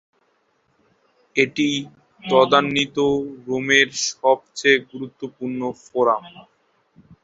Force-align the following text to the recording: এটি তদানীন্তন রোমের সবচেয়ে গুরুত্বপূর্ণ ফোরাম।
এটি 1.35 1.67
তদানীন্তন 2.23 3.15
রোমের 3.47 3.87
সবচেয়ে 4.09 4.77
গুরুত্বপূর্ণ 4.89 5.59
ফোরাম। 5.83 6.23